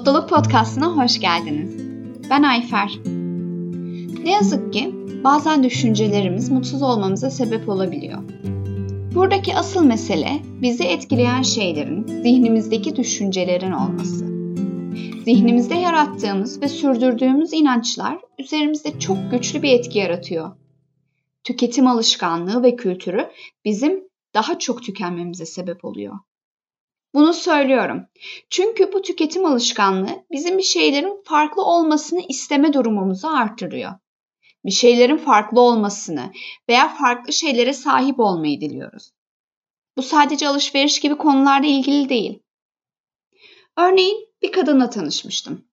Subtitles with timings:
[0.00, 1.76] Mutluluk Podcast'ına hoş geldiniz.
[2.30, 2.98] Ben Ayfer.
[4.24, 4.94] Ne yazık ki
[5.24, 8.18] bazen düşüncelerimiz mutsuz olmamıza sebep olabiliyor.
[9.14, 14.26] Buradaki asıl mesele bizi etkileyen şeylerin zihnimizdeki düşüncelerin olması.
[15.24, 20.50] Zihnimizde yarattığımız ve sürdürdüğümüz inançlar üzerimizde çok güçlü bir etki yaratıyor.
[21.44, 23.30] Tüketim alışkanlığı ve kültürü
[23.64, 26.18] bizim daha çok tükenmemize sebep oluyor.
[27.14, 28.06] Bunu söylüyorum.
[28.50, 33.92] Çünkü bu tüketim alışkanlığı bizim bir şeylerin farklı olmasını isteme durumumuzu artırıyor.
[34.64, 36.32] Bir şeylerin farklı olmasını
[36.68, 39.12] veya farklı şeylere sahip olmayı diliyoruz.
[39.96, 42.42] Bu sadece alışveriş gibi konularla ilgili değil.
[43.76, 45.64] Örneğin bir kadınla tanışmıştım.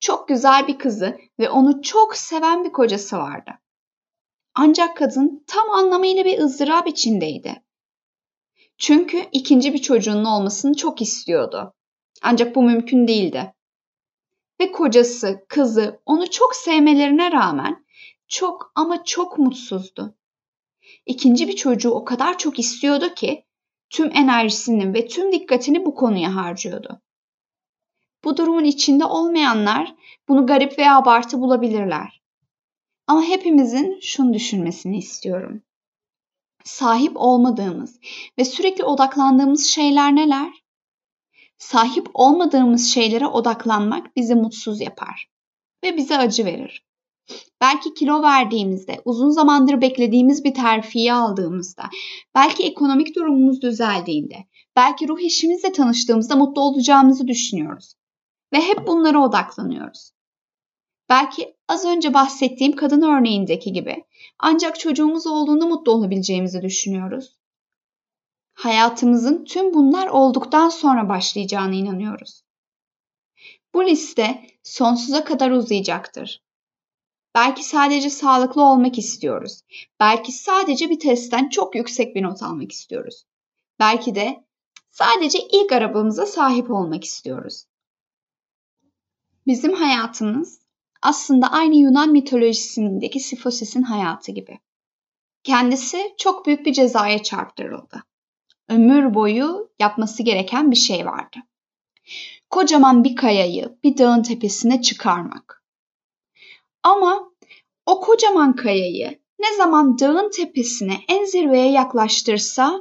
[0.00, 3.50] Çok güzel bir kızı ve onu çok seven bir kocası vardı.
[4.54, 7.62] Ancak kadın tam anlamıyla bir ızdırap içindeydi.
[8.82, 11.74] Çünkü ikinci bir çocuğunun olmasını çok istiyordu.
[12.22, 13.54] Ancak bu mümkün değildi.
[14.60, 17.84] Ve kocası, kızı onu çok sevmelerine rağmen
[18.28, 20.14] çok ama çok mutsuzdu.
[21.06, 23.44] İkinci bir çocuğu o kadar çok istiyordu ki
[23.90, 27.00] tüm enerjisini ve tüm dikkatini bu konuya harcıyordu.
[28.24, 29.94] Bu durumun içinde olmayanlar
[30.28, 32.22] bunu garip veya abartı bulabilirler.
[33.06, 35.62] Ama hepimizin şunu düşünmesini istiyorum
[36.64, 38.00] sahip olmadığımız
[38.38, 40.52] ve sürekli odaklandığımız şeyler neler?
[41.58, 45.28] Sahip olmadığımız şeylere odaklanmak bizi mutsuz yapar
[45.84, 46.86] ve bize acı verir.
[47.60, 51.82] Belki kilo verdiğimizde, uzun zamandır beklediğimiz bir terfiyi aldığımızda,
[52.34, 54.36] belki ekonomik durumumuz düzeldiğinde,
[54.76, 57.94] belki ruh eşimizle tanıştığımızda mutlu olacağımızı düşünüyoruz.
[58.52, 60.12] Ve hep bunlara odaklanıyoruz.
[61.12, 64.04] Belki az önce bahsettiğim kadın örneğindeki gibi
[64.38, 67.36] ancak çocuğumuz olduğunda mutlu olabileceğimizi düşünüyoruz.
[68.54, 72.42] Hayatımızın tüm bunlar olduktan sonra başlayacağına inanıyoruz.
[73.74, 76.42] Bu liste sonsuza kadar uzayacaktır.
[77.34, 79.60] Belki sadece sağlıklı olmak istiyoruz.
[80.00, 83.24] Belki sadece bir testten çok yüksek bir not almak istiyoruz.
[83.78, 84.44] Belki de
[84.90, 87.64] sadece ilk arabamıza sahip olmak istiyoruz.
[89.46, 90.61] Bizim hayatımız
[91.02, 94.58] aslında aynı Yunan mitolojisindeki Sifosis'in hayatı gibi.
[95.44, 98.02] Kendisi çok büyük bir cezaya çarptırıldı.
[98.68, 101.38] Ömür boyu yapması gereken bir şey vardı.
[102.50, 105.62] Kocaman bir kayayı bir dağın tepesine çıkarmak.
[106.82, 107.30] Ama
[107.86, 112.80] o kocaman kayayı ne zaman dağın tepesine en zirveye yaklaştırsa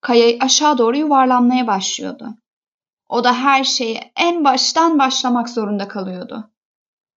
[0.00, 2.28] kaya aşağı doğru yuvarlanmaya başlıyordu.
[3.08, 6.50] O da her şeye en baştan başlamak zorunda kalıyordu.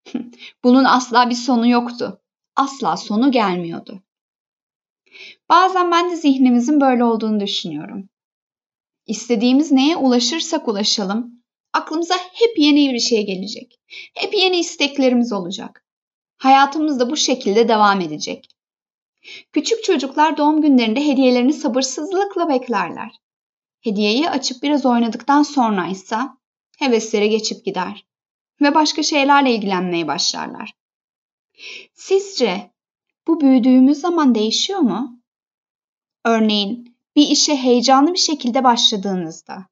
[0.64, 2.22] Bunun asla bir sonu yoktu.
[2.56, 4.04] Asla sonu gelmiyordu.
[5.50, 8.10] Bazen ben de zihnimizin böyle olduğunu düşünüyorum.
[9.06, 11.44] İstediğimiz neye ulaşırsak ulaşalım,
[11.74, 13.80] aklımıza hep yeni bir şey gelecek.
[14.16, 15.86] Hep yeni isteklerimiz olacak.
[16.38, 18.50] Hayatımız da bu şekilde devam edecek.
[19.52, 23.12] Küçük çocuklar doğum günlerinde hediyelerini sabırsızlıkla beklerler.
[23.82, 26.18] Hediyeyi açıp biraz oynadıktan sonra ise
[26.80, 28.09] hevesleri geçip gider
[28.62, 30.74] ve başka şeylerle ilgilenmeye başlarlar.
[31.94, 32.72] Sizce
[33.28, 35.20] bu büyüdüğümüz zaman değişiyor mu?
[36.26, 39.66] Örneğin bir işe heyecanlı bir şekilde başladığınızda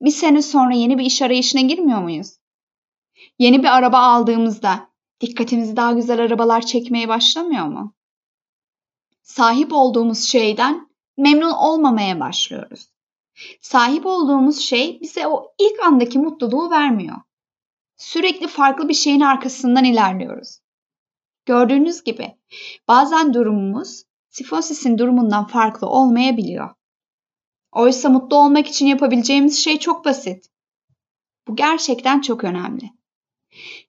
[0.00, 2.36] bir sene sonra yeni bir iş arayışına girmiyor muyuz?
[3.38, 4.88] Yeni bir araba aldığımızda
[5.20, 7.94] dikkatimizi daha güzel arabalar çekmeye başlamıyor mu?
[9.22, 12.88] Sahip olduğumuz şeyden memnun olmamaya başlıyoruz.
[13.60, 17.16] Sahip olduğumuz şey bize o ilk andaki mutluluğu vermiyor.
[18.04, 20.58] Sürekli farklı bir şeyin arkasından ilerliyoruz.
[21.46, 22.36] Gördüğünüz gibi
[22.88, 26.70] bazen durumumuz sifosis'in durumundan farklı olmayabiliyor.
[27.72, 30.46] Oysa mutlu olmak için yapabileceğimiz şey çok basit.
[31.48, 32.90] Bu gerçekten çok önemli.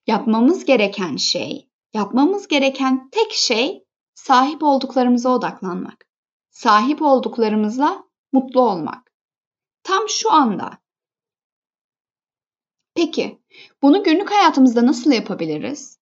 [0.06, 6.06] Yapmamız gereken şey, yapmamız gereken tek şey sahip olduklarımıza odaklanmak.
[6.50, 9.12] Sahip olduklarımızla mutlu olmak.
[9.82, 10.78] Tam şu anda.
[12.96, 13.38] Peki,
[13.82, 15.98] bunu günlük hayatımızda nasıl yapabiliriz?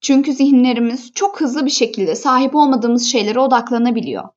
[0.00, 4.28] Çünkü zihinlerimiz çok hızlı bir şekilde sahip olmadığımız şeylere odaklanabiliyor.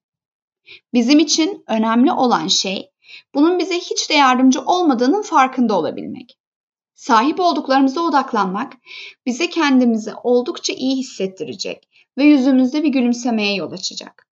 [0.93, 2.91] Bizim için önemli olan şey
[3.35, 6.37] bunun bize hiç de yardımcı olmadığının farkında olabilmek.
[6.95, 8.73] Sahip olduklarımıza odaklanmak
[9.25, 14.27] bize kendimizi oldukça iyi hissettirecek ve yüzümüzde bir gülümsemeye yol açacak.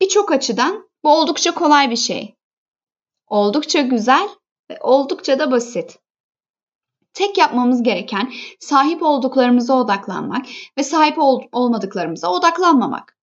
[0.00, 2.34] Birçok açıdan bu oldukça kolay bir şey.
[3.26, 4.28] Oldukça güzel
[4.70, 5.98] ve oldukça da basit.
[7.14, 10.46] Tek yapmamız gereken sahip olduklarımıza odaklanmak
[10.78, 13.18] ve sahip ol- olmadıklarımıza odaklanmamak.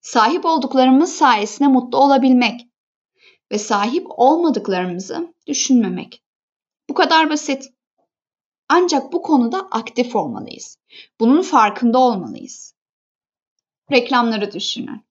[0.00, 2.60] Sahip olduklarımız sayesinde mutlu olabilmek
[3.52, 6.22] ve sahip olmadıklarımızı düşünmemek.
[6.90, 7.64] Bu kadar basit.
[8.68, 10.78] Ancak bu konuda aktif olmalıyız.
[11.20, 12.74] Bunun farkında olmalıyız.
[13.92, 15.04] Reklamları düşünün.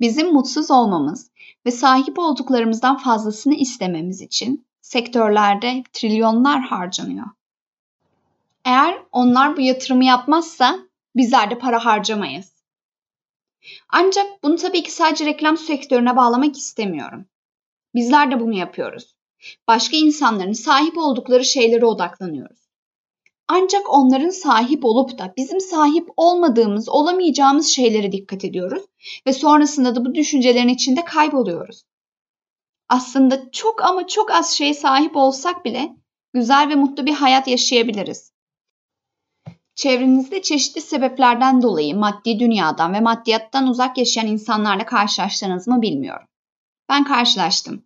[0.00, 1.30] Bizim mutsuz olmamız
[1.66, 7.26] ve sahip olduklarımızdan fazlasını istememiz için sektörlerde trilyonlar harcanıyor.
[8.64, 10.78] Eğer onlar bu yatırımı yapmazsa
[11.16, 12.52] bizler de para harcamayız.
[13.88, 17.26] Ancak bunu tabii ki sadece reklam sektörüne bağlamak istemiyorum.
[17.94, 19.16] Bizler de bunu yapıyoruz.
[19.68, 22.58] Başka insanların sahip oldukları şeylere odaklanıyoruz.
[23.48, 28.82] Ancak onların sahip olup da bizim sahip olmadığımız, olamayacağımız şeylere dikkat ediyoruz
[29.26, 31.82] ve sonrasında da bu düşüncelerin içinde kayboluyoruz.
[32.88, 35.96] Aslında çok ama çok az şeye sahip olsak bile
[36.34, 38.32] güzel ve mutlu bir hayat yaşayabiliriz.
[39.78, 46.26] Çevrenizde çeşitli sebeplerden dolayı maddi dünyadan ve maddiyattan uzak yaşayan insanlarla karşılaştınız mı bilmiyorum.
[46.88, 47.84] Ben karşılaştım.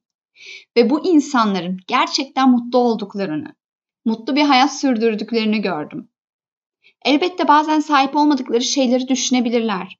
[0.76, 3.54] Ve bu insanların gerçekten mutlu olduklarını,
[4.04, 6.08] mutlu bir hayat sürdürdüklerini gördüm.
[7.04, 9.98] Elbette bazen sahip olmadıkları şeyleri düşünebilirler.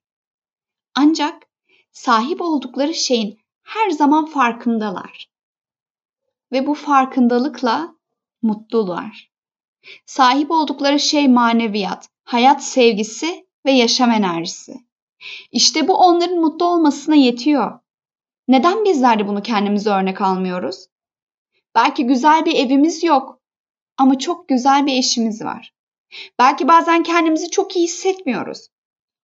[0.95, 1.43] Ancak
[1.91, 5.29] sahip oldukları şeyin her zaman farkındalar.
[6.51, 7.95] Ve bu farkındalıkla
[8.41, 9.32] mutlular.
[10.05, 14.73] Sahip oldukları şey maneviyat, hayat sevgisi ve yaşam enerjisi.
[15.51, 17.79] İşte bu onların mutlu olmasına yetiyor.
[18.47, 20.87] Neden bizler de bunu kendimize örnek almıyoruz?
[21.75, 23.39] Belki güzel bir evimiz yok
[23.97, 25.73] ama çok güzel bir eşimiz var.
[26.39, 28.67] Belki bazen kendimizi çok iyi hissetmiyoruz.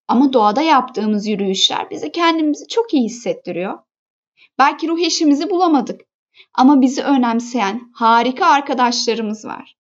[0.07, 3.79] Ama doğada yaptığımız yürüyüşler bize kendimizi çok iyi hissettiriyor.
[4.59, 6.01] Belki ruh eşimizi bulamadık
[6.53, 9.78] ama bizi önemseyen harika arkadaşlarımız var.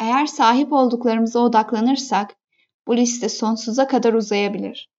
[0.00, 2.36] Eğer sahip olduklarımıza odaklanırsak
[2.86, 4.90] bu liste sonsuza kadar uzayabilir.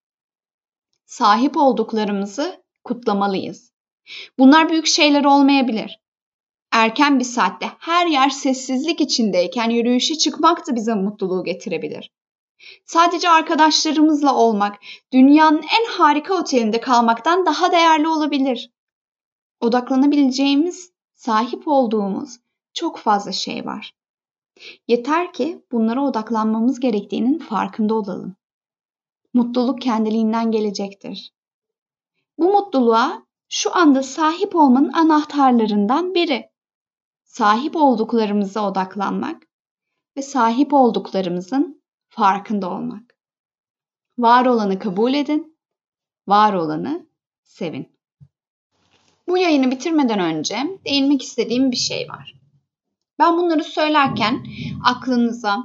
[1.05, 3.71] Sahip olduklarımızı kutlamalıyız.
[4.37, 5.99] Bunlar büyük şeyler olmayabilir.
[6.71, 12.11] Erken bir saatte her yer sessizlik içindeyken yürüyüşe çıkmak da bize mutluluğu getirebilir.
[12.85, 14.79] Sadece arkadaşlarımızla olmak
[15.13, 18.71] dünyanın en harika otelinde kalmaktan daha değerli olabilir.
[19.59, 22.37] Odaklanabileceğimiz, sahip olduğumuz
[22.73, 24.00] çok fazla şey var.
[24.87, 28.35] Yeter ki bunlara odaklanmamız gerektiğinin farkında olalım.
[29.33, 31.33] Mutluluk kendiliğinden gelecektir.
[32.37, 36.51] Bu mutluluğa şu anda sahip olmanın anahtarlarından biri.
[37.23, 39.43] Sahip olduklarımıza odaklanmak
[40.17, 43.17] ve sahip olduklarımızın farkında olmak.
[44.17, 45.57] Var olanı kabul edin,
[46.27, 47.05] var olanı
[47.43, 47.91] sevin.
[49.27, 52.40] Bu yayını bitirmeden önce değinmek istediğim bir şey var.
[53.19, 54.45] Ben bunları söylerken
[54.85, 55.57] aklınıza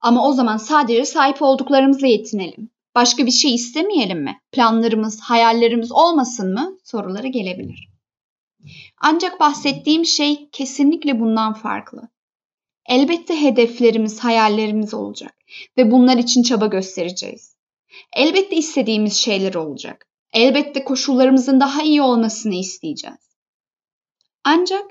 [0.00, 2.70] ama o zaman sadece sahip olduklarımızla yetinelim.
[2.94, 4.40] Başka bir şey istemeyelim mi?
[4.52, 6.78] Planlarımız, hayallerimiz olmasın mı?
[6.84, 7.88] Soruları gelebilir.
[9.00, 12.08] Ancak bahsettiğim şey kesinlikle bundan farklı.
[12.86, 15.36] Elbette hedeflerimiz, hayallerimiz olacak
[15.76, 17.56] ve bunlar için çaba göstereceğiz.
[18.12, 20.06] Elbette istediğimiz şeyler olacak.
[20.32, 23.27] Elbette koşullarımızın daha iyi olmasını isteyeceğiz.
[24.50, 24.90] Ancak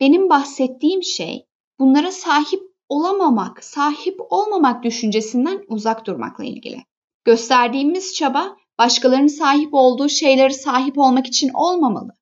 [0.00, 1.46] benim bahsettiğim şey
[1.78, 6.84] bunlara sahip olamamak, sahip olmamak düşüncesinden uzak durmakla ilgili.
[7.24, 12.12] Gösterdiğimiz çaba başkalarının sahip olduğu şeyleri sahip olmak için olmamalı.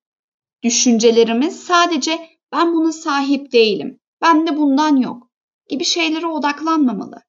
[0.63, 5.29] Düşüncelerimiz sadece ben buna sahip değilim, ben de bundan yok
[5.69, 7.21] gibi şeylere odaklanmamalı.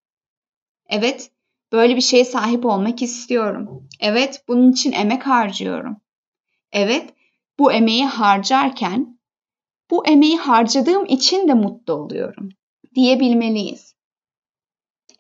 [0.89, 1.31] Evet,
[1.73, 3.89] böyle bir şeye sahip olmak istiyorum.
[4.01, 5.97] Evet, bunun için emek harcıyorum.
[6.73, 7.15] Evet,
[7.59, 9.16] bu emeği harcarken
[9.91, 12.49] bu emeği harcadığım için de mutlu oluyorum
[12.95, 13.95] diyebilmeliyiz.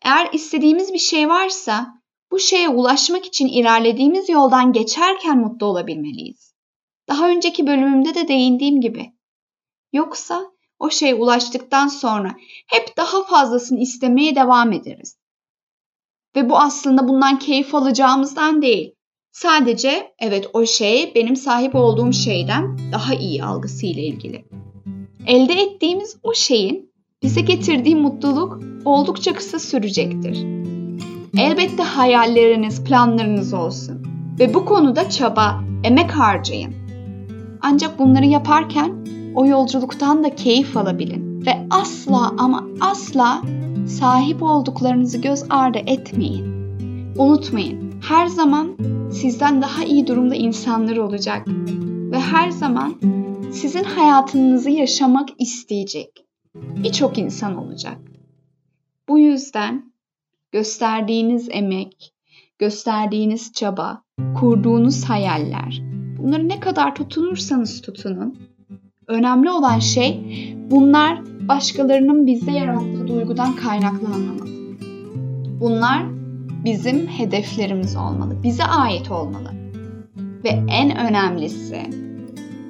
[0.04, 6.54] Eğer istediğimiz bir şey varsa bu şeye ulaşmak için ilerlediğimiz yoldan geçerken mutlu olabilmeliyiz.
[7.08, 9.12] Daha önceki bölümümde de değindiğim gibi.
[9.92, 15.18] Yoksa o şeye ulaştıktan sonra hep daha fazlasını istemeye devam ederiz.
[16.36, 18.95] Ve bu aslında bundan keyif alacağımızdan değil.
[19.36, 24.44] Sadece evet o şey benim sahip olduğum şeyden daha iyi algısıyla ilgili.
[25.26, 26.90] Elde ettiğimiz o şeyin
[27.22, 30.46] bize getirdiği mutluluk oldukça kısa sürecektir.
[31.38, 34.06] Elbette hayalleriniz, planlarınız olsun
[34.38, 36.74] ve bu konuda çaba, emek harcayın.
[37.62, 43.42] Ancak bunları yaparken o yolculuktan da keyif alabilin ve asla ama asla
[43.86, 46.56] sahip olduklarınızı göz ardı etmeyin.
[47.18, 48.76] Unutmayın, her zaman
[49.12, 51.48] sizden daha iyi durumda insanlar olacak
[52.10, 52.94] ve her zaman
[53.52, 57.98] sizin hayatınızı yaşamak isteyecek birçok insan olacak.
[59.08, 59.92] Bu yüzden
[60.52, 62.12] gösterdiğiniz emek,
[62.58, 64.02] gösterdiğiniz çaba,
[64.40, 65.82] kurduğunuz hayaller,
[66.18, 68.38] bunları ne kadar tutunursanız tutunun.
[69.06, 70.20] Önemli olan şey
[70.70, 74.46] bunlar başkalarının bizde yarattığı duygudan kaynaklanmamalı.
[75.60, 76.15] Bunlar
[76.66, 79.50] bizim hedeflerimiz olmalı, bize ait olmalı.
[80.44, 81.82] Ve en önemlisi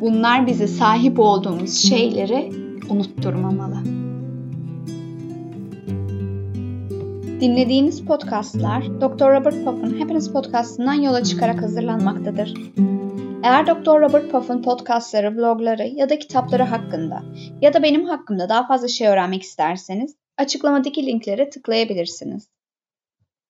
[0.01, 2.53] bunlar bize sahip olduğumuz şeyleri
[2.91, 3.85] unutturmamalı.
[7.41, 9.27] Dinlediğiniz podcastlar Dr.
[9.27, 12.55] Robert Puff'un Happiness Podcast'ından yola çıkarak hazırlanmaktadır.
[13.43, 14.01] Eğer Dr.
[14.01, 17.23] Robert Puff'un podcastları, vlogları ya da kitapları hakkında
[17.63, 22.56] ya da benim hakkımda daha fazla şey öğrenmek isterseniz açıklamadaki linklere tıklayabilirsiniz.